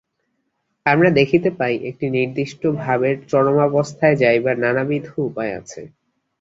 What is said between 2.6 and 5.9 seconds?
ভাবের চরমাবস্থায় যাইবার নানাবিধ উপায় আছে।